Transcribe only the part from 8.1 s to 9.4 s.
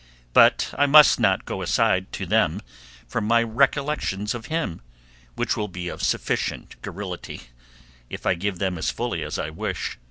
I give them as fully as